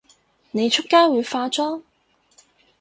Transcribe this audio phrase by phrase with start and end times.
[0.49, 1.83] 你出街會化妝？